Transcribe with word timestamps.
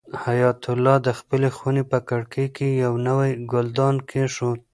حیات 0.23 0.61
الله 0.73 0.95
د 1.07 1.09
خپلې 1.19 1.49
خونې 1.55 1.83
په 1.91 1.97
کړکۍ 2.09 2.47
کې 2.55 2.67
یو 2.83 2.93
نوی 3.07 3.31
ګلدان 3.51 3.95
کېښود. 4.09 4.59